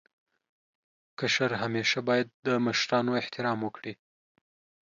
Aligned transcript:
کشر 1.19 1.51
همېشه 1.63 1.99
باید 2.07 2.27
د 2.45 2.47
مشرانو 2.65 3.11
احترام 3.21 3.59
وکړي. 3.63 3.93